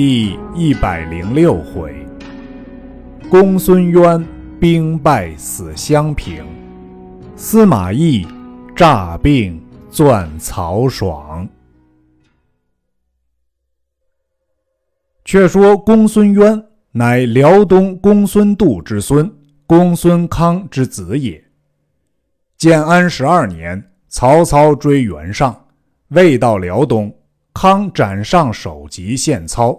[0.00, 2.06] 第一百零六回，
[3.28, 4.24] 公孙渊
[4.60, 6.46] 兵败死襄平，
[7.34, 8.24] 司马懿
[8.76, 11.48] 诈病钻曹爽。
[15.24, 19.28] 却说公孙渊乃辽东公孙度之孙，
[19.66, 21.42] 公孙康之子也。
[22.56, 25.66] 建安十二年，曹操追袁尚，
[26.10, 27.12] 未到辽东。
[27.52, 29.76] 康斩上首级献操，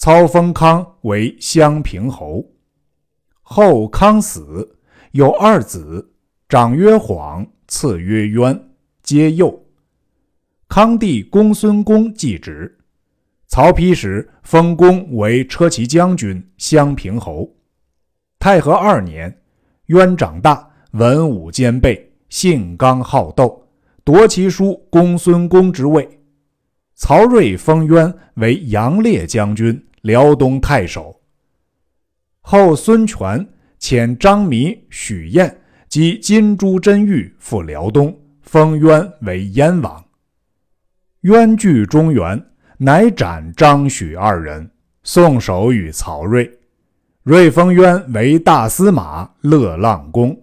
[0.00, 2.42] 操封康为襄平侯。
[3.42, 4.78] 后康死，
[5.12, 6.10] 有二子，
[6.48, 8.70] 长曰晃，次曰渊，
[9.02, 9.62] 皆幼。
[10.70, 12.78] 康弟公孙恭继职，
[13.46, 17.46] 曹丕时封公为车骑将军、襄平侯。
[18.38, 19.42] 太和二年，
[19.88, 23.68] 渊长大，文武兼备，性刚好斗，
[24.02, 26.08] 夺其叔公孙恭之位。
[26.94, 31.20] 曹睿封渊为杨烈将军、辽东太守。
[32.40, 33.46] 后孙权
[33.78, 40.04] 遣张弥、许彦及金珠、真玉赴辽东，封渊为燕王。
[41.22, 42.42] 渊据中原，
[42.78, 44.70] 乃斩张许二人，
[45.02, 46.50] 送首与曹睿。
[47.24, 50.34] 睿封渊为大司马、乐浪公。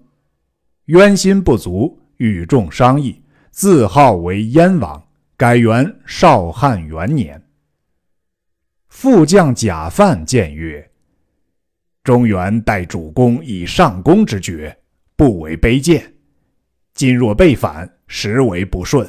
[0.86, 5.04] 渊心不足，与众商议，自号为燕王。
[5.36, 7.42] 改元少汉元年。
[9.00, 10.84] 副将贾范谏曰
[12.04, 14.76] ：“中原待主公以上公之爵，
[15.16, 16.12] 不为卑贱。
[16.96, 19.08] 今若被反，实为不顺。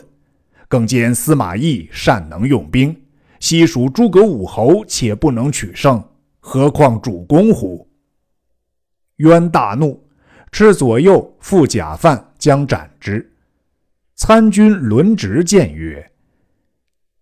[0.69, 2.95] 更兼司马懿善能用兵，
[3.41, 6.07] 西蜀诸葛武侯且不能取胜，
[6.39, 7.89] 何况主公乎？”
[9.25, 10.07] 渊大怒，
[10.53, 13.27] 斥左右副贾范将斩之。
[14.17, 16.13] 参军轮直谏曰：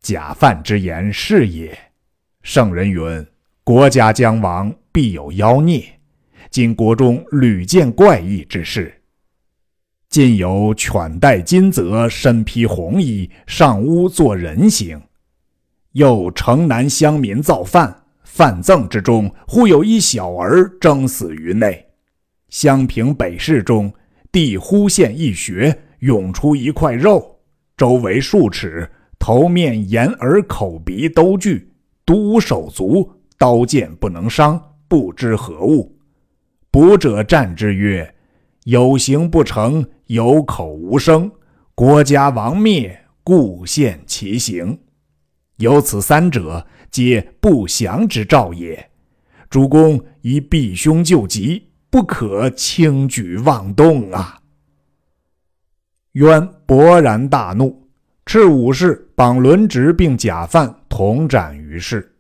[0.01, 1.78] 贾范之言是也。
[2.47, 3.27] 圣人云
[3.64, 5.84] ：“国家将亡，必有妖孽。”
[6.48, 9.02] 今国中屡见怪异之事。
[10.08, 14.96] 今有犬戴金泽，身披红衣，上屋做人形；
[15.95, 21.84] 又城南乡民造饭，饭赠之中，忽有一小儿争死于内。
[22.48, 23.92] 襄平北市中，
[24.30, 27.40] 地忽现一穴，涌出一块肉，
[27.77, 28.89] 周围数尺。
[29.18, 31.73] 头面眼耳口鼻都具，
[32.06, 35.98] 独无手足，刀剑不能伤，不知何物。
[36.70, 38.14] 卜者战之曰
[38.62, 41.28] ：“有形不成，有口无声，
[41.74, 44.78] 国家亡灭，故现其形。
[45.56, 48.90] 有此三者，皆不祥之兆也。
[49.50, 54.39] 主公宜避凶救急，不可轻举妄动啊！”
[56.12, 57.83] 渊勃然大怒。
[58.24, 62.11] 斥武士绑轮直，并假犯同斩于市，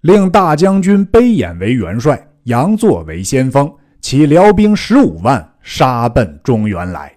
[0.00, 3.70] 令大将军卑衍为元帅，杨作为先锋，
[4.00, 7.14] 起辽兵十五万，杀奔中原来。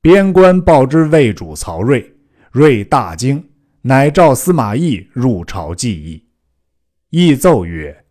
[0.00, 2.08] 边关报之魏主曹睿，
[2.52, 3.44] 睿大惊，
[3.82, 6.24] 乃召司马懿入朝计议。
[7.10, 8.04] 懿奏曰：“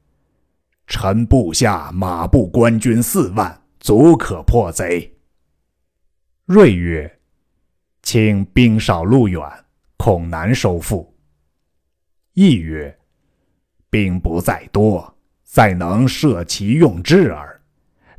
[0.86, 5.10] 臣部下马步官军四万，足可破贼。”
[6.46, 7.10] 睿曰。
[8.02, 9.42] 请兵少路远，
[9.96, 11.13] 恐难收复。
[12.34, 12.98] 懿曰
[13.90, 17.62] ：“兵不在多，在能设其用之耳。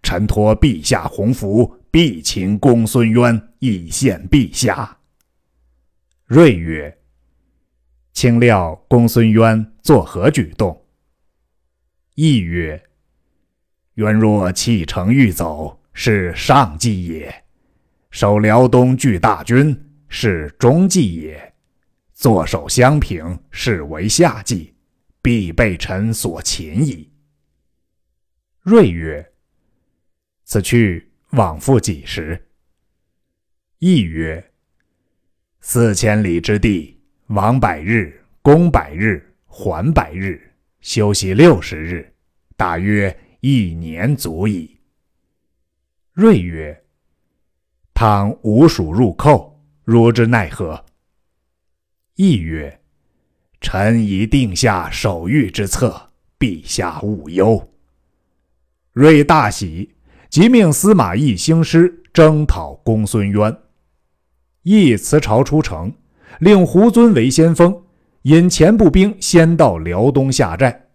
[0.03, 4.99] 臣托陛下洪福，必擒公孙渊，以献陛下。”
[6.27, 6.99] 睿曰
[8.13, 10.85] ：“卿料公孙渊作何举动？”
[12.15, 12.83] 懿曰
[13.95, 17.45] ：“渊若弃城欲走，是上计也。”
[18.13, 19.77] 守辽东拒大军
[20.09, 21.54] 是中计也，
[22.15, 24.75] 坐守襄平是为下计，
[25.21, 27.13] 必被臣所擒矣。
[28.63, 29.33] 睿曰
[30.45, 32.49] ：“此去往复几时？”
[33.81, 34.53] 懿曰
[35.61, 40.41] ：“四千里之地，往百日，攻百日，还百日，
[40.81, 42.15] 休息六十日，
[42.57, 44.81] 大约一年足矣。”
[46.15, 46.81] 睿曰。
[47.97, 50.84] 倘吴蜀入寇，汝之奈何？
[52.17, 52.79] 懿曰
[53.61, 57.71] ：“臣已定下守御之策，陛下勿忧。”
[58.95, 59.91] 睿大喜，
[60.31, 63.57] 即命司马懿兴师征讨公孙渊。
[64.63, 65.93] 懿辞朝出城，
[66.39, 67.83] 令胡遵为先锋，
[68.23, 70.87] 引前部兵先到辽东下寨，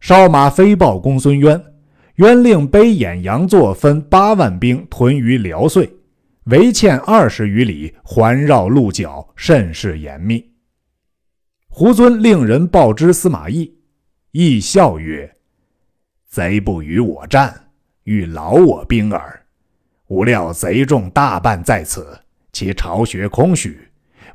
[0.00, 1.64] 哨马飞报公孙渊。
[2.16, 5.88] 渊令卑衍、杨作分八万兵屯于辽遂。
[6.46, 10.53] 围堑二十余里，环绕鹿角，甚是严密。
[11.76, 13.74] 胡遵令人报知司马懿，
[14.30, 15.34] 亦笑曰
[16.30, 17.72] ：“贼不与我战，
[18.04, 19.44] 欲劳我兵耳。
[20.06, 22.16] 吾料贼众大半在此，
[22.52, 23.76] 其巢穴空虚，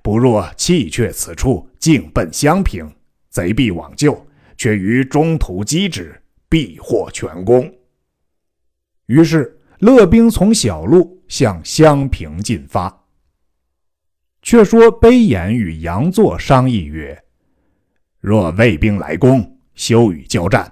[0.02, 2.94] 不若弃却此处，径奔襄平，
[3.30, 4.28] 贼必往救，
[4.58, 7.74] 却于中途击之，必获全功。”
[9.08, 12.94] 于是乐兵从小路向襄平进发。
[14.42, 17.24] 却说卑衍与杨作商议曰
[18.20, 20.70] ：“若魏兵来攻，”休与交战，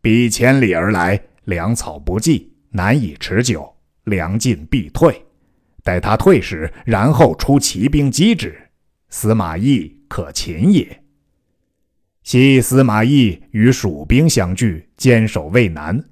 [0.00, 3.74] 彼千里而来，粮草不济，难以持久，
[4.04, 5.20] 粮尽必退。
[5.82, 8.56] 待他退时，然后出骑兵击之，
[9.08, 11.02] 司马懿可擒也。
[12.22, 16.04] 昔司马懿与蜀兵相聚，坚守渭南，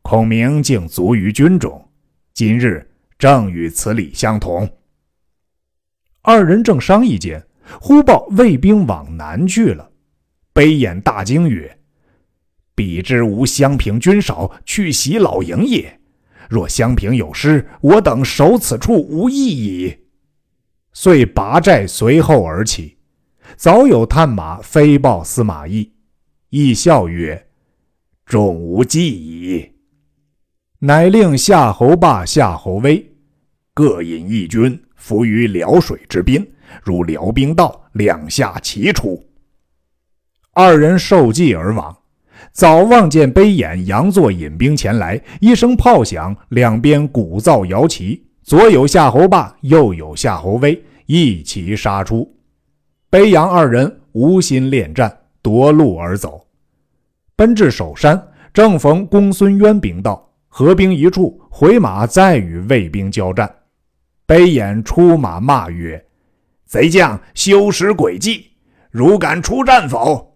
[0.00, 1.90] 孔明竟卒于军中。
[2.32, 4.66] 今日正与此理相同。
[6.22, 7.46] 二人正商议间，
[7.80, 9.91] 忽报魏兵往南去了。
[10.52, 11.78] 悲眼大惊曰：
[12.74, 16.00] 彼之吾襄平军少，去袭老营也。
[16.50, 19.98] 若襄平有失，我等守此处无益矣。
[20.92, 22.98] 遂拔寨随后而起。
[23.56, 25.90] 早有探马飞报司马懿，
[26.50, 27.48] 懿笑曰
[28.24, 29.72] ：“众无计矣。”
[30.80, 33.14] 乃令夏侯霸、夏侯威
[33.74, 36.46] 各引一军伏于辽水之滨，
[36.82, 39.22] 如辽兵到，两下齐出。
[40.54, 41.96] 二人受计而往。
[42.52, 52.30] 早望见卑衍、杨作引兵前来，一声炮响，两边鼓噪摇旗，左有夏侯霸，右有夏侯威，一齐杀出。
[53.10, 56.46] 卑杨二人无心恋战，夺路而走，
[57.36, 58.22] 奔至首山，
[58.52, 63.50] 正逢公孙渊兵到，合兵一处，回马再与魏兵交战。
[64.26, 66.02] 卑衍出马骂曰
[66.66, 68.50] ：“贼将休使诡计，
[68.90, 70.28] 如敢出战否？”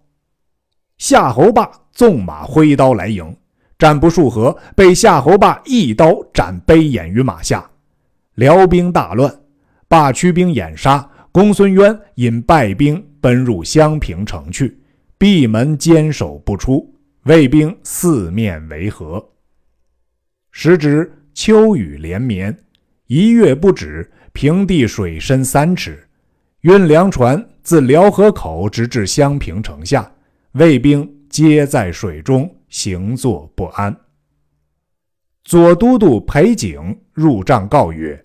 [0.99, 1.71] 夏侯霸。
[1.97, 3.35] 纵马挥刀来迎，
[3.79, 7.71] 战不数合，被夏侯霸一刀斩卑眼于马下。
[8.35, 9.35] 辽兵大乱，
[9.89, 11.11] 霸驱兵掩杀。
[11.33, 14.79] 公孙渊引败兵奔入襄平城去，
[15.17, 16.95] 闭门坚守不出。
[17.23, 19.27] 魏兵四面围合。
[20.53, 22.55] 时值秋雨连绵，
[23.07, 26.07] 一月不止，平地水深三尺。
[26.61, 30.13] 运粮船自辽河口直至襄平城下，
[30.57, 31.15] 卫兵。
[31.29, 33.95] 皆在水中行坐不安。
[35.45, 38.25] 左都督裴景入帐告曰：“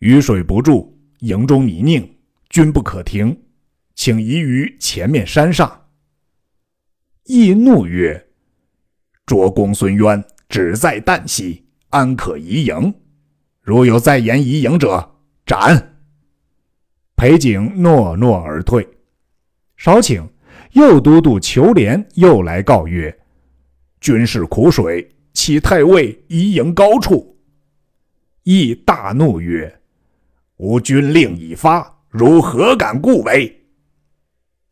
[0.00, 2.06] 雨水不住，营中泥泞，
[2.50, 3.44] 军不可停，
[3.94, 5.86] 请移于前面山上。”
[7.24, 8.28] 易怒曰
[9.24, 12.92] ：“捉公孙渊只在旦夕，安可移营？
[13.62, 15.14] 如有再言移营者，
[15.46, 15.96] 斩！”
[17.16, 18.86] 裴景诺诺而退。
[19.78, 20.28] 少顷。
[20.72, 23.14] 右都督裘连又来告曰
[24.00, 27.36] ：“军事苦水，启太尉移营高处。”
[28.44, 29.80] 亦大怒曰
[30.56, 33.60] ：“吾军令已发，如何敢故为？”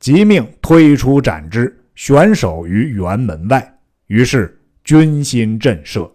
[0.01, 3.79] 即命推出斩之，悬首于辕门外。
[4.07, 6.11] 于是军心震慑。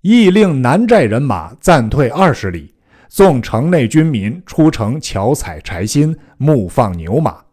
[0.00, 2.72] 亦令南寨人马暂退二十里，
[3.08, 7.45] 纵城内军民出城巧采柴薪，牧放牛马。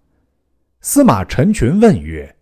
[0.85, 2.35] 司马陈群问曰：“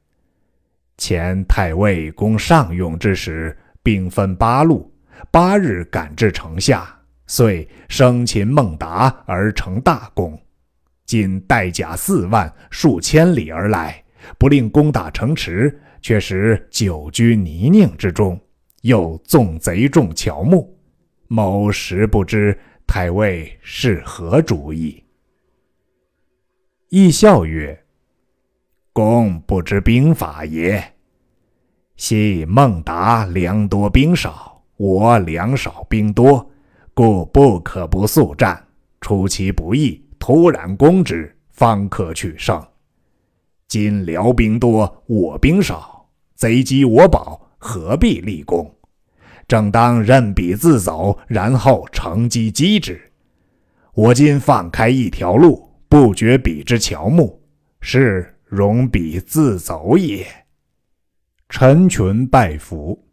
[0.98, 4.92] 前太尉攻上用之时，兵分八路，
[5.30, 10.42] 八日赶至城下，遂生擒孟达而成大功。
[11.06, 14.04] 今带甲四万，数千里而来，
[14.40, 18.42] 不令攻打城池，却使久居泥泞之中，
[18.82, 20.76] 又纵贼众乔木。
[21.28, 22.58] 某实不知
[22.88, 25.04] 太尉是何主意。”
[26.90, 27.78] 亦笑曰。
[28.94, 30.84] 公不知兵法也。
[31.96, 36.50] 昔孟达粮多兵少，我粮少兵多，
[36.94, 38.62] 故不可不速战，
[39.00, 42.62] 出其不意，突然攻之，方可取胜。
[43.68, 48.76] 今辽兵多，我兵少，贼击我保，何必立功？
[49.48, 53.00] 正当任彼自走，然后乘机击之。
[53.94, 57.42] 我今放开一条路，不绝彼之乔木，
[57.80, 58.31] 是。
[58.52, 60.28] 容彼自走也。
[61.48, 63.08] 陈群拜服。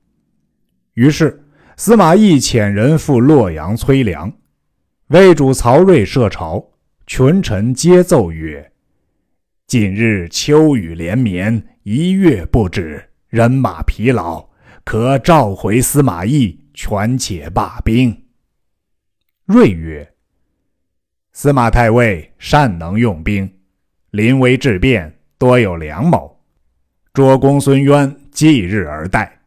[0.95, 4.33] 于是司马懿遣人赴洛阳催粮。
[5.11, 6.73] 魏主曹睿设朝，
[7.07, 8.73] 群臣皆奏曰
[9.69, 14.51] ：“近日秋雨连绵，一月不止，人马疲劳，
[14.83, 18.25] 可召回司马懿，权且罢兵。”
[19.47, 20.15] 睿曰
[21.33, 23.49] ：“司马太尉善能用兵，
[24.11, 26.41] 临危致变。”多有良谋，
[27.13, 29.41] 捉公孙渊即日而待，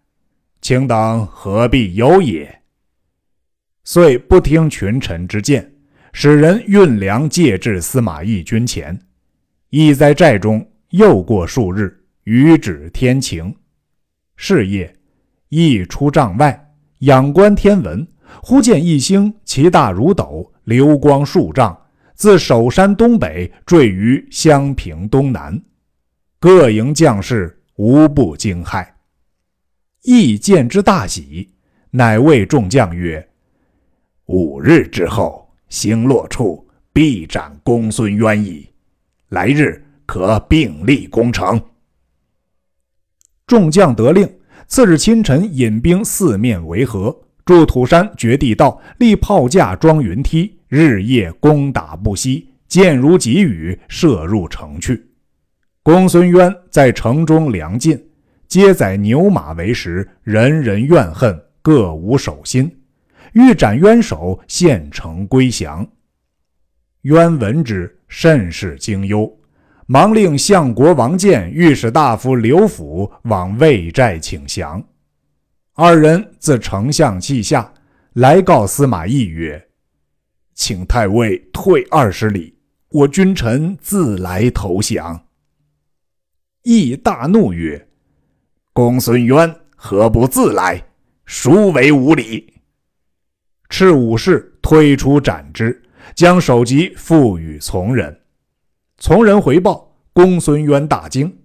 [0.61, 2.61] 卿等何必忧也？”
[3.83, 5.69] 遂不听群臣之见，
[6.13, 8.97] 使人运粮借至司马懿军前。
[9.69, 13.53] 懿在寨中又过数日，雨止天晴。
[14.37, 14.95] 是夜，
[15.49, 18.07] 懿出帐外，仰观天文，
[18.41, 21.77] 忽见一星，其大如斗，流光数丈，
[22.13, 25.61] 自首山东北坠于襄平东南。
[26.41, 28.83] 各营将士无不惊骇。
[30.01, 31.47] 义见之大喜，
[31.91, 33.29] 乃谓众将曰：
[34.25, 38.67] 五日之后，星落处必斩公孙渊矣。
[39.29, 41.61] 来日可并立攻城。
[43.45, 44.27] 众将得令，
[44.65, 55.10] 次日清晨引兵四面围合，筑土山掘地道，立炮架装云梯，日夜攻打不息，箭如急雨，射入城去。
[55.83, 57.99] 公孙渊在城中粮尽，
[58.47, 62.71] 皆载牛马为食，人人怨恨，各无守心。
[63.33, 65.87] 欲斩冤首，献城归降。
[67.01, 69.35] 渊闻之，甚是惊忧，
[69.87, 74.83] 忙令相国王建、御史大夫刘辅往魏寨请降。
[75.73, 77.73] 二人自丞相气下
[78.13, 79.59] 来告司马懿曰
[80.53, 82.55] ：“请太尉退二十里，
[82.91, 85.19] 我君臣自来投降。”
[86.63, 87.87] 亦大怒曰
[88.73, 90.83] ：“公孙渊何不自来？
[91.25, 92.53] 孰为无礼？”
[93.69, 95.81] 赤武士推出斩之，
[96.13, 98.15] 将首级付与从人。
[98.97, 101.35] 从人回报，公孙渊大惊，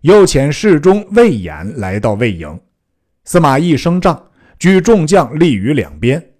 [0.00, 2.60] 又遣侍中魏延来到魏营。
[3.24, 6.32] 司马懿升帐，举众将立于两边。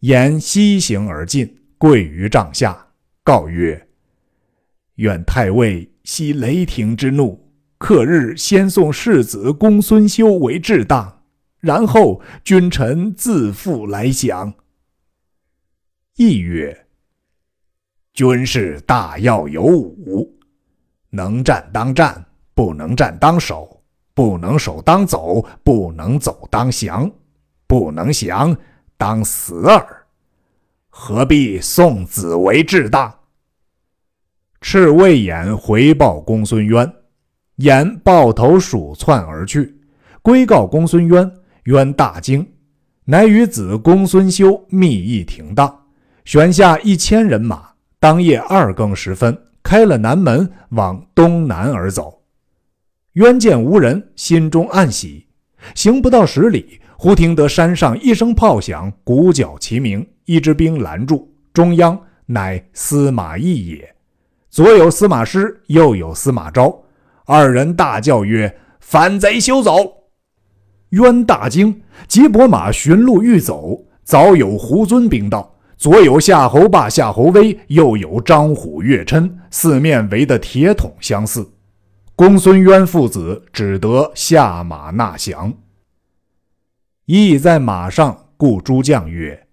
[0.00, 2.86] 延西行而进，跪于帐下，
[3.24, 3.88] 告曰
[4.96, 7.41] ：“愿太尉息雷霆之怒，
[7.82, 11.24] 克日先送世子公孙休为至当，
[11.58, 14.54] 然后君臣自负来降。”
[16.14, 16.86] 亦曰
[18.14, 20.32] ：“军事大要有五，
[21.10, 22.24] 能战当战，
[22.54, 23.82] 不能战当守，
[24.14, 27.10] 不能守当走，不能走当降，
[27.66, 28.56] 不能降
[28.96, 30.06] 当死耳。
[30.88, 33.12] 何必送子为至当？”
[34.62, 36.94] 赤魏衍回报公孙渊，
[37.62, 39.72] 言抱头鼠窜而去，
[40.20, 41.30] 归告公孙渊。
[41.66, 42.44] 渊大惊，
[43.04, 45.72] 乃与子公孙休密议停当。
[46.24, 47.68] 选下一千人马，
[48.00, 52.20] 当夜二更时分，开了南门，往东南而走。
[53.12, 55.24] 渊见无人，心中暗喜。
[55.76, 63.94] 行不到十里，忽听得山上一声炮响，鼓角齐鸣，一支兵拦住，中央乃司马懿也。
[64.50, 66.81] 左有司马师，右有司马昭，
[67.26, 70.08] 二人大叫曰：“反贼休走！”
[70.90, 75.50] 渊大惊，急拨马寻路欲走，早有胡遵兵到。
[75.78, 81.54] 左有夏侯霸、夏侯威，右有张虎、岳琛，四面围的铁桶相似。
[82.14, 85.52] 公孙渊父子只得下马纳降。
[87.06, 89.48] 亦在马上，故诸将曰：“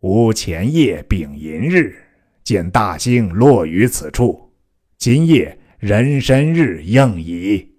[0.00, 1.94] 吾前夜丙寅日，
[2.42, 4.50] 见大星落于此处，
[4.98, 7.72] 今夜壬申日应矣。”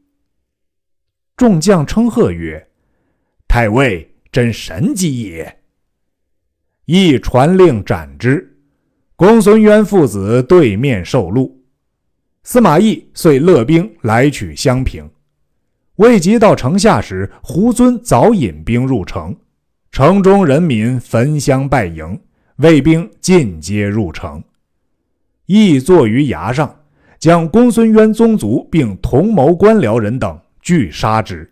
[1.36, 2.68] 众将称贺曰
[3.50, 5.60] ：“太尉真神机也。”
[6.86, 8.58] 亦传令斩之。
[9.16, 11.52] 公孙渊父子对面受戮。
[12.44, 15.10] 司马懿遂勒兵来取襄平。
[15.96, 19.36] 未及到城下时，胡遵早引兵入城，
[19.92, 22.22] 城中人民焚香拜迎，
[22.58, 24.44] 卫兵尽皆入城。
[25.46, 26.85] 懿坐于崖上，
[27.25, 31.51] 将公孙渊宗族并同谋官僚人等俱杀之，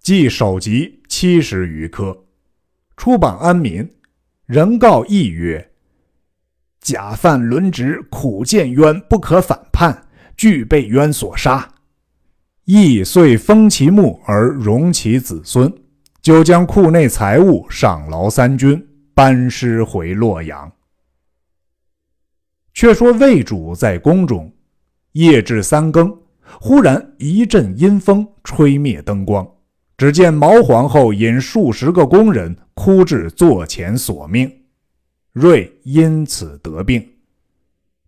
[0.00, 2.18] 计首级七十余颗，
[2.96, 3.86] 出榜安民。
[4.46, 5.70] 人告义曰
[6.80, 11.68] ：“假犯轮职，苦见冤，不可反叛，俱被冤所杀。”
[12.64, 15.70] 义遂封其墓而容其子孙，
[16.22, 20.72] 就将库内财物赏劳三军，班师回洛阳。
[22.72, 24.50] 却说魏主在宫中，
[25.12, 26.16] 夜至三更，
[26.60, 29.46] 忽然一阵阴风，吹灭灯光。
[29.96, 34.50] 只见毛皇后引数十个宫人哭至座前索命，
[35.32, 37.06] 瑞因此得病，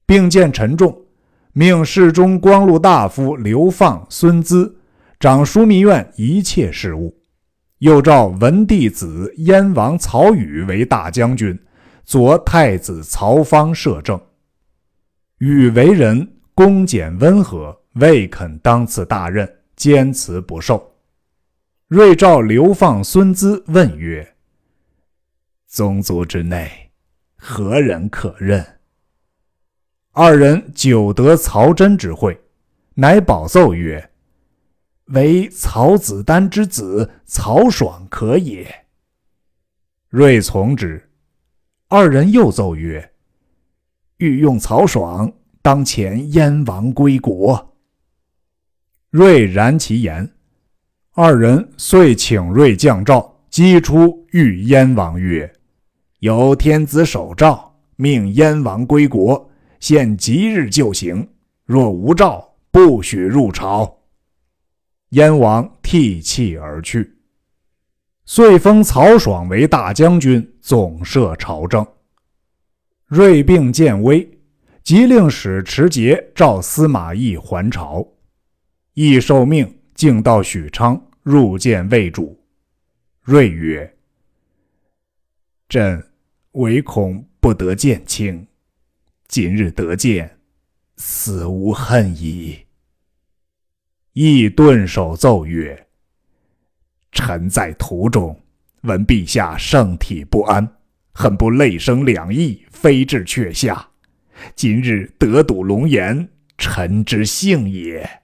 [0.05, 0.97] 病渐沉重，
[1.53, 4.77] 命侍中光禄大夫刘放、孙资
[5.21, 7.17] 掌枢密院一切事务，
[7.79, 11.57] 又召文帝子燕王曹宇为大将军，
[12.05, 14.21] 左太子曹芳摄政。
[15.39, 20.95] 宇为人恭俭温和，未肯当此大任，坚辞不受。
[21.89, 24.37] 睿召流放孙资，问曰
[25.67, 26.93] ：“宗族之内，
[27.35, 28.65] 何人可任？”
[30.13, 32.41] 二人久得曹真之会，
[32.95, 34.11] 乃保奏曰
[35.07, 38.87] ：“唯曹子丹之子曹爽可也。”
[40.11, 41.11] 睿从之。
[41.89, 43.13] 二人又奏曰
[44.19, 45.33] ：“欲用曹爽，
[45.65, 47.75] 当前燕王归国。”
[49.09, 50.31] 睿然其言。
[51.13, 55.51] 二人遂请睿降诏，击出御燕王曰
[56.21, 61.27] ：“有天子守诏，命燕王归国。”现即日就行，
[61.65, 64.03] 若无诏，不许入朝。
[65.11, 67.17] 燕王涕泣而去。
[68.27, 71.87] 遂封曹爽为大将军，总摄朝政。
[73.07, 74.29] 瑞病渐危，
[74.85, 78.07] 即令使持节召司马懿还朝。
[78.93, 82.39] 懿受命，径到许昌，入见魏主。
[83.23, 83.97] 瑞曰
[85.71, 86.11] ：“朕
[86.53, 88.47] 唯恐不得见卿。”
[89.27, 90.39] 今日得见，
[90.99, 92.59] 死无恨矣。
[94.13, 95.87] 亦顿首奏曰
[97.11, 98.39] ：“臣在途中，
[98.83, 100.77] 闻陛下圣体不安，
[101.15, 103.89] 恨不泪生两翼，飞至阙下。
[104.55, 108.23] 今日得睹龙颜，臣之幸也。”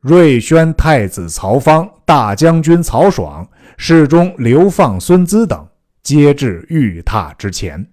[0.00, 5.68] 瑞宣太子曹芳、大将军曹爽、侍中流放孙资等，
[6.02, 7.90] 皆至御榻之前。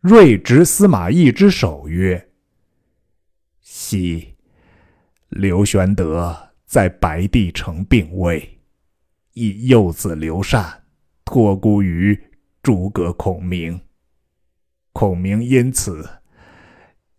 [0.00, 2.28] 睿执司马懿之手曰
[3.60, 4.34] ：“昔
[5.30, 8.60] 刘玄德在白帝城病危，
[9.32, 10.84] 以幼子刘禅
[11.24, 12.18] 托孤于
[12.62, 13.80] 诸葛孔明。
[14.92, 16.08] 孔明因此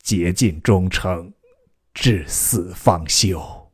[0.02, 1.34] 竭尽忠诚，
[1.94, 3.72] 至死方休。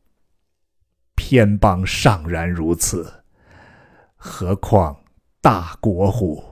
[1.14, 3.24] 偏邦尚然如此，
[4.16, 5.04] 何况
[5.40, 6.42] 大国乎？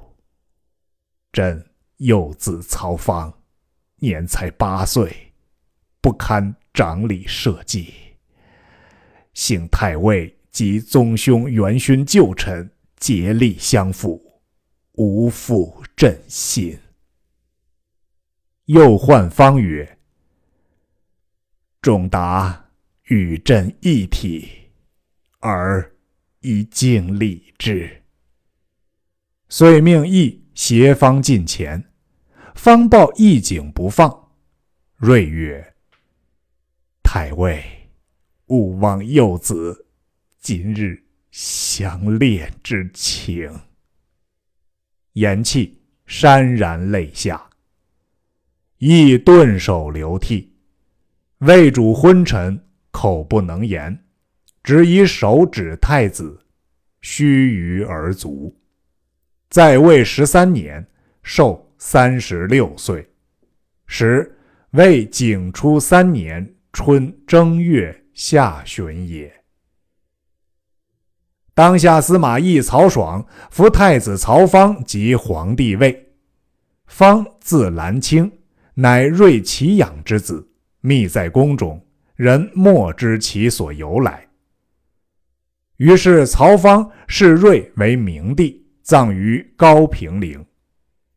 [1.32, 3.32] 朕。”幼子曹芳，
[4.00, 5.32] 年才八岁，
[6.00, 7.94] 不堪掌理社稷。
[9.32, 14.20] 幸太尉及宗兄元勋旧臣竭力相辅，
[14.94, 16.76] 无负朕心。
[18.66, 19.98] 又唤方曰
[21.82, 22.70] ：“仲达
[23.04, 24.70] 与朕一体，
[25.40, 25.94] 而
[26.40, 28.02] 以敬礼之。”
[29.50, 31.90] 遂命义携方近前。
[32.54, 34.30] 方报义景不放，
[34.96, 35.74] 睿曰
[37.02, 37.90] ：“太尉，
[38.46, 39.88] 勿忘幼子
[40.38, 43.60] 今日相恋之情。”
[45.14, 45.70] 言讫，
[46.06, 47.50] 潸然泪下。
[48.86, 50.52] 亦顿首流涕。
[51.38, 54.04] 魏主昏沉，口不能言，
[54.62, 56.38] 只以手指太子，
[57.00, 58.54] 须臾而卒。
[59.48, 60.86] 在位十三年，
[61.22, 61.62] 寿。
[61.76, 63.06] 三十六岁，
[63.86, 64.38] 时
[64.70, 69.30] 魏景初三年春正月下旬也。
[71.52, 76.14] 当下司马懿、曹爽扶太子曹芳即皇帝位。
[76.86, 78.32] 方字兰卿，
[78.74, 80.48] 乃睿其养之子，
[80.80, 81.80] 密在宫中，
[82.16, 84.28] 人莫知其所由来。
[85.76, 90.44] 于是曹芳视睿为明帝，葬于高平陵。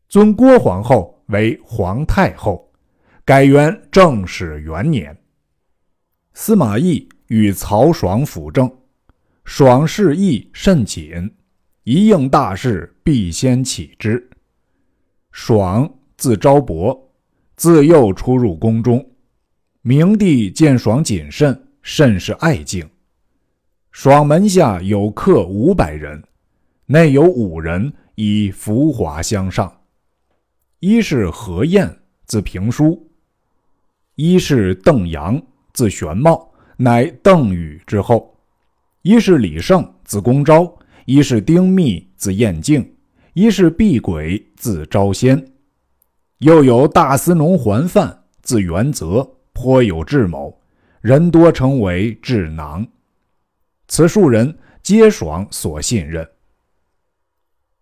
[0.08, 2.72] 尊郭皇后为皇太后，
[3.24, 5.16] 改元正始元年。
[6.34, 8.72] 司马懿与曹爽辅政，
[9.44, 11.34] 爽事义甚谨，
[11.82, 14.30] 一应大事必先启之。
[15.32, 17.07] 爽字昭伯，
[17.58, 19.04] 自幼出入宫中。
[19.82, 22.88] 明帝见爽谨慎，甚是爱敬。
[23.90, 26.22] 爽门下有客五百人，
[26.86, 29.80] 内有五人以浮华相上。
[30.78, 32.96] 一是何晏，字平叔；
[34.14, 35.42] 一是邓阳，
[35.72, 38.36] 字玄茂，乃邓禹之后；
[39.02, 40.72] 一是李胜，字公昭；
[41.06, 42.86] 一是丁密，字彦敬；
[43.32, 45.44] 一是毕轨，字昭先。
[46.38, 50.56] 又有大司农桓范，字元泽，颇有智谋，
[51.00, 52.86] 人多称为智囊。
[53.88, 56.28] 此数人皆爽所信任。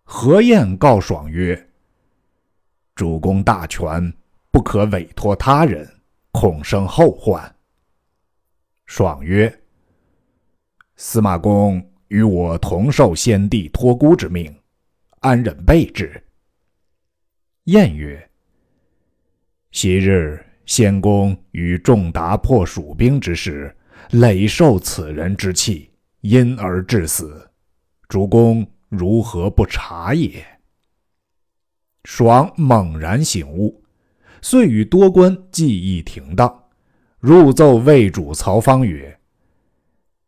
[0.03, 1.69] 何晏告爽曰。
[2.95, 4.11] 主公大权，
[4.49, 5.87] 不可委托他人，
[6.31, 7.55] 恐生后患。
[8.87, 9.61] 爽曰
[10.97, 14.51] ：“司马公与我同受先帝托孤之命，
[15.19, 16.23] 安忍备之？”
[17.65, 18.27] 晏曰
[19.79, 23.71] ：“昔日先公与仲达破蜀兵之时，
[24.09, 27.47] 累受此人之气，因而致死。
[28.07, 30.43] 主公如何不察也？”
[32.05, 33.83] 爽猛然醒悟，
[34.41, 36.63] 遂与多官计议停当，
[37.19, 39.19] 入奏魏主曹芳曰：“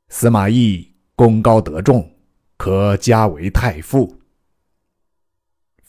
[0.10, 2.08] 司马懿功高德重，
[2.56, 4.16] 可加为太傅。”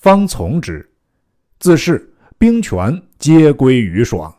[0.01, 0.90] 方从之，
[1.59, 4.35] 自是兵权皆归于爽。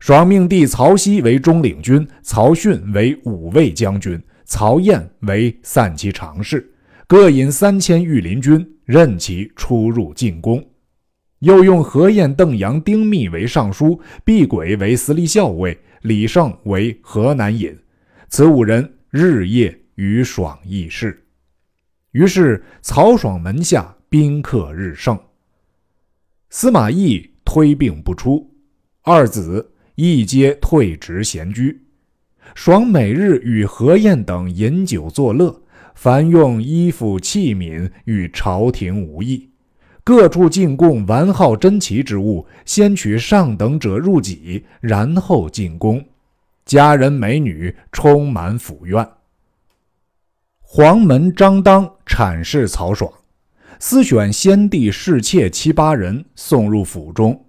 [0.00, 6.68] 爽命弟曹熙为中领军，曹训为五卫将军，曹燕为散骑常侍，
[7.06, 10.66] 各引三千御林军，任其出入进攻。
[11.40, 17.78] 又用何晏、邓阳、丁密为尚书，毕轨为司隶校尉，李胜为河南尹。
[18.28, 21.22] 此五人日夜与爽议事。
[22.12, 23.92] 于是曹爽门下。
[24.08, 25.18] 宾客日盛，
[26.48, 28.50] 司马懿推病不出，
[29.02, 31.80] 二子亦皆退职闲居。
[32.54, 35.62] 爽每日与何晏等饮酒作乐，
[35.94, 39.48] 凡用衣服器皿与朝廷无异。
[40.04, 46.04] 各处进贡完好珍奇之物，先取上等者入己，然后进宫。
[46.64, 49.08] 佳人美女充满府院。
[50.60, 53.10] 黄门张当阐释曹爽。
[53.78, 57.44] 私选先帝侍妾七八人送入府中，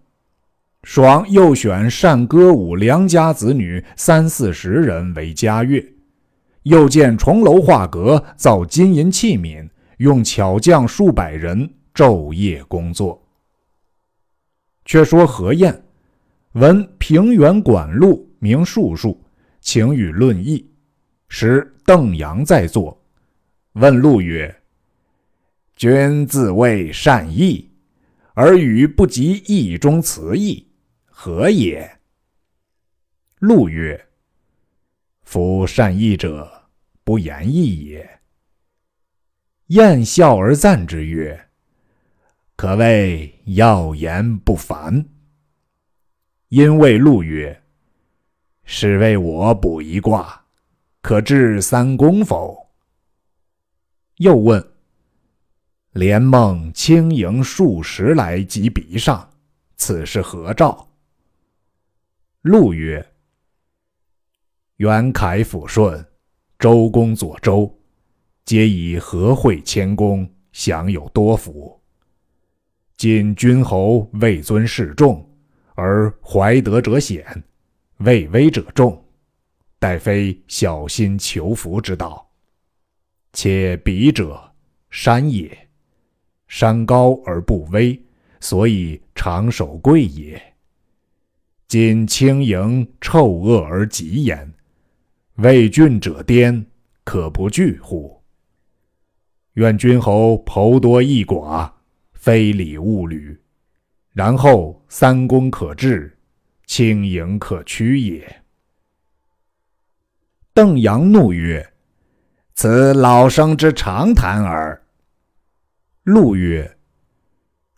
[0.84, 5.82] 爽又选善歌舞良家子女三四十人为家乐，
[6.64, 13.24] 又建重楼画阁，造金银器皿，用巧匠数百人昼夜工作。
[14.84, 15.84] 却说何晏
[16.54, 19.22] 闻平原管路名术数，
[19.62, 20.70] 请与论议，
[21.30, 23.02] 时邓阳在座，
[23.74, 24.54] 问路曰。
[25.78, 27.70] 君自谓善意，
[28.34, 30.68] 而语不及意中词意，
[31.06, 32.00] 何也？
[33.38, 34.08] 陆曰
[35.22, 36.52] ：“夫善意者，
[37.04, 38.20] 不言意也。”
[39.68, 41.50] 晏笑而赞之曰
[42.58, 45.06] ：“可谓要言不凡。”
[46.50, 47.62] 因谓陆曰
[48.66, 50.44] ：“是为我卜一卦，
[51.04, 52.72] 可治三公否？”
[54.18, 54.77] 又问。
[55.98, 59.28] 连梦轻盈数十来及鼻上，
[59.78, 60.88] 此是何兆？
[62.44, 63.04] 陆曰
[64.78, 66.06] ：“元凯抚顺，
[66.60, 67.76] 周公左周，
[68.46, 71.82] 皆以和会谦恭，享有多福。
[72.96, 75.28] 今君侯位尊势重，
[75.74, 77.44] 而怀德者显，
[77.98, 79.04] 位微者众，
[79.80, 82.30] 待非小心求福之道。
[83.34, 84.54] 且彼者
[84.92, 85.58] 山也。”
[86.48, 88.02] 山高而不危，
[88.40, 90.42] 所以长守贵也。
[91.68, 94.54] 今轻盈臭恶而极严，
[95.36, 96.66] 为俊者颠，
[97.04, 98.22] 可不惧乎？
[99.56, 101.70] 愿君侯剖多益寡，
[102.14, 103.38] 非礼勿履，
[104.14, 106.18] 然后三公可治，
[106.66, 108.44] 轻盈可屈也。
[110.54, 111.74] 邓阳怒曰
[112.56, 114.82] ：“此老生之常谈耳。”
[116.08, 116.78] 陆曰：“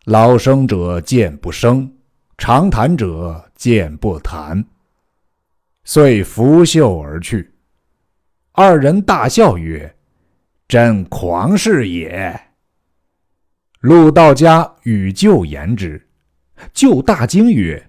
[0.06, 1.92] 老生者见不生，
[2.38, 4.64] 常谈者见不谈。”
[5.84, 7.52] 遂拂袖而去。
[8.52, 9.96] 二人大笑曰
[10.70, 12.40] ：“朕狂士也！”
[13.82, 16.08] 陆道家与舅言之，
[16.72, 17.84] 舅大惊曰：“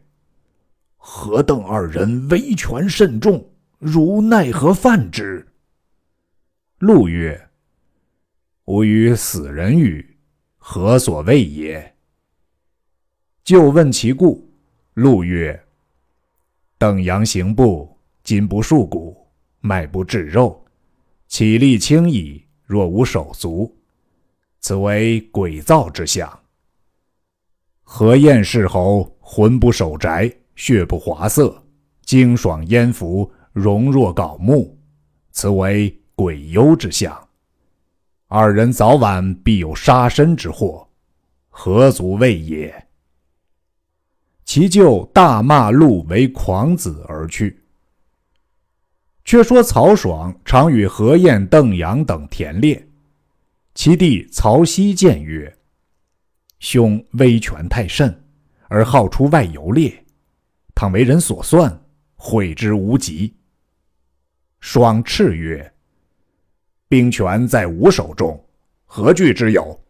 [0.96, 3.46] 何等二人威权甚重，
[3.79, 5.46] 如奈何犯之？”
[6.81, 7.50] 陆曰
[8.64, 10.03] ：“吾与死人语。”
[10.62, 11.96] 何所谓也？
[13.42, 14.49] 就问其故。
[14.94, 15.59] 陆曰
[16.77, 19.27] ：“邓阳行步，筋不束骨，
[19.61, 20.62] 脉不至肉，
[21.27, 23.75] 起立轻矣，若无手足，
[24.61, 26.38] 此为鬼造之象。
[27.83, 31.64] 何晏氏侯，魂不守宅，血不华色，
[32.03, 34.79] 精爽焉服，容若槁木，
[35.33, 37.18] 此为鬼幽之象。”
[38.33, 40.88] 二人早晚必有杀身之祸，
[41.49, 42.87] 何足畏也？
[44.45, 47.64] 其舅大骂陆为狂子而去。
[49.25, 52.88] 却说曹爽常与何晏、邓阳等田猎，
[53.75, 55.59] 其弟曹熙谏曰
[56.61, 58.16] ：“兄威权太甚，
[58.69, 60.05] 而好出外游猎，
[60.73, 61.83] 倘为人所算，
[62.14, 63.35] 悔之无及。”
[64.62, 65.75] 爽叱曰。
[66.90, 68.44] 兵权在吾手中，
[68.85, 69.81] 何惧之有？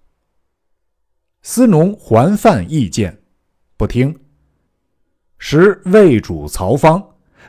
[1.40, 3.18] 司农还犯意见，
[3.78, 4.14] 不听。
[5.38, 7.02] 时魏主曹芳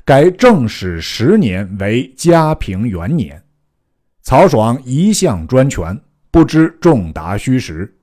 [0.06, 3.44] 改正始十年为嘉平元年。
[4.22, 7.94] 曹爽一向专权，不知仲达虚实，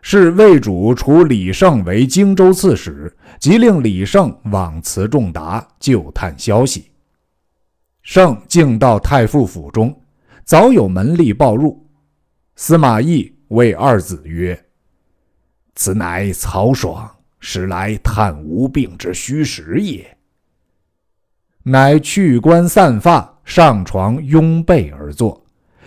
[0.00, 6.90] 是魏主除李胜为荆州刺史，即令李胜往辞仲达就探消息。
[8.02, 9.94] 胜竟到太傅府中，
[10.50, 11.88] 早有门吏报入。
[12.56, 14.60] 司马懿谓二子曰
[15.76, 17.08] ：“此乃曹爽
[17.38, 20.18] 使来探无病之虚实也。”
[21.62, 25.40] 乃去冠散发，上床拥被而坐。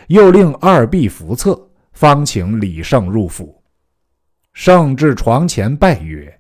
[0.08, 3.62] 又令二婢扶侧，方请李胜入府。
[4.54, 6.40] 胜至床前拜曰：“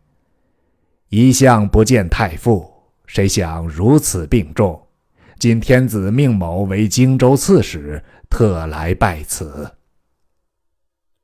[1.11, 2.71] 一向不见太傅，
[3.05, 4.81] 谁想如此病重？
[5.43, 9.69] 今天子命某为荆州刺史，特来拜辞。”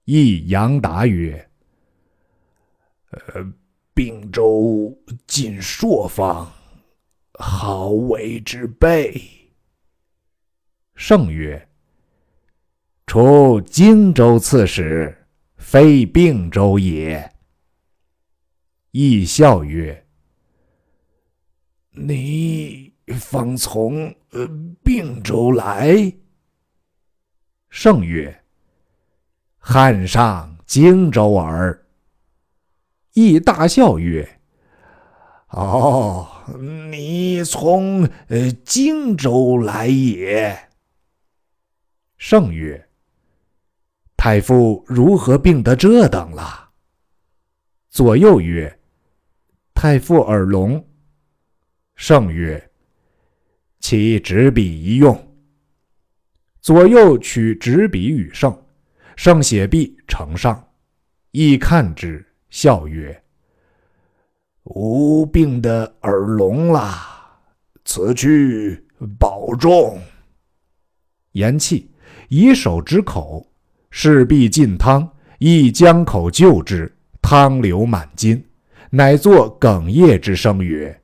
[0.04, 1.50] 义杨答曰
[3.32, 3.54] ：“呃，
[3.94, 4.94] 并州
[5.26, 6.52] 近朔方，
[7.36, 9.22] 好为之备。”
[10.96, 11.70] 胜曰。
[13.08, 15.18] 除荆州刺史，
[15.56, 17.34] 非并州也。
[18.92, 20.06] 义笑曰
[21.96, 24.48] ：“你方从呃
[24.84, 26.14] 并州来？”
[27.70, 28.44] 圣曰
[29.60, 31.86] ：“汉上荆州耳。”
[33.14, 34.40] 亦大笑曰
[35.50, 36.28] ：“哦，
[36.90, 40.70] 你从呃荆州来也。”
[42.18, 42.86] 圣曰。
[44.18, 46.72] 太傅如何病得这等了？
[47.90, 48.80] 左右曰
[49.74, 50.86] ：“太傅耳聋。”
[51.96, 52.69] 圣曰
[53.80, 55.18] ：“其执笔一用。”
[56.62, 58.56] 左右取执笔与圣，
[59.16, 60.62] 圣写毕呈上，
[61.32, 63.24] 亦看之，笑曰
[64.64, 66.94] ：“吾病得耳聋了，
[67.86, 68.86] 此去
[69.18, 70.00] 保重。”
[71.34, 71.86] 言讫，
[72.28, 73.46] 以手之口。
[73.92, 78.44] 势必进汤，亦将口就之，汤流满襟，
[78.92, 80.99] 乃作哽咽之声曰：“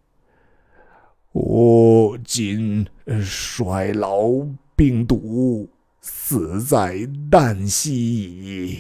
[1.38, 2.88] 我今
[3.22, 4.30] 衰老
[4.74, 5.70] 病笃，
[6.00, 6.96] 死在
[7.30, 8.80] 旦夕矣。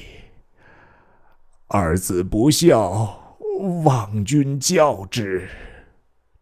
[1.67, 3.37] 儿子不孝，
[3.83, 5.49] 望君教之。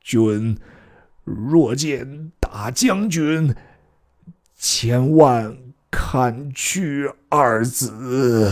[0.02, 0.56] 君
[1.24, 3.56] 若见大将军，
[4.56, 5.58] 千万。”
[5.96, 8.52] 看去二子，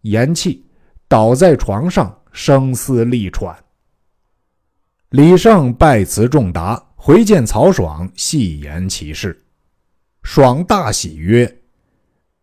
[0.00, 0.62] 言讫，
[1.06, 3.63] 倒在床上，声嘶力喘。
[5.14, 9.44] 李胜拜辞仲达，回见曹爽，细言其事。
[10.24, 11.60] 爽大喜曰：“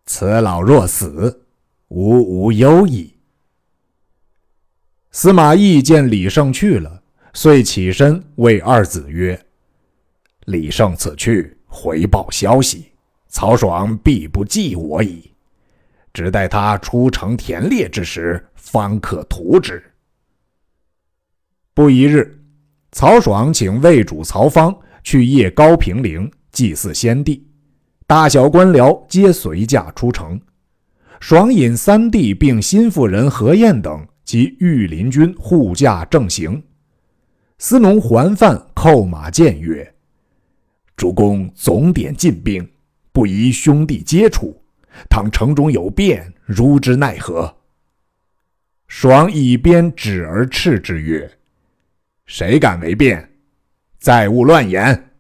[0.08, 1.44] 此老若死，
[1.90, 3.14] 吾无忧矣。”
[5.12, 7.04] 司马懿见李胜去了，
[7.34, 9.38] 遂起身谓二子曰
[10.48, 12.94] ：“李胜此去，回报消息。”
[13.28, 15.30] 曹爽必不记我矣，
[16.14, 19.84] 只待他出城田猎之时，方可图之。
[21.74, 22.41] 不一日，
[22.92, 27.48] 曹爽请魏主曹芳去谒高平陵祭祀先帝，
[28.06, 30.40] 大小官僚皆随驾出城。
[31.22, 36.62] 爽引三弟并新妇人何晏等及御林军护驾正行。
[37.60, 39.94] 司农桓范叩马谏曰
[40.98, 42.68] ：“主公总点进兵。”
[43.14, 44.64] 不宜兄弟接触，
[45.10, 47.54] 倘城中有变，如之奈何？
[48.88, 51.30] 爽以鞭指而斥之曰
[52.26, 53.32] ：“谁敢违变？
[54.00, 55.12] 再勿乱言。”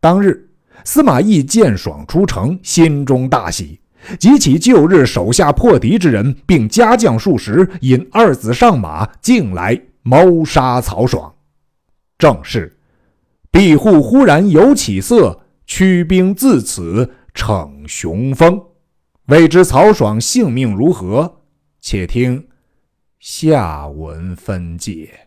[0.00, 0.50] 当日，
[0.84, 3.80] 司马懿见爽出城，心中大喜，
[4.18, 11.34] 即起旧日手下破敌之人，并加将数十，引二子上马，径来谋杀曹爽。
[12.18, 12.76] 正是，
[13.50, 15.40] 庇护忽然有起色。
[15.66, 18.62] 驱兵自此逞雄风，
[19.28, 21.40] 未知曹爽性命如何？
[21.80, 22.48] 且听
[23.18, 25.23] 下文分解。